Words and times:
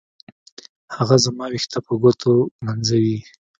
هغه 0.95 1.15
زما 1.25 1.45
ويښته 1.49 1.79
په 1.85 1.93
ګوتو 2.01 2.33
ږمنځوي. 2.65 3.17